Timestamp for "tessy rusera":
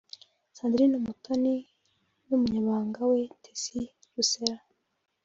3.43-4.61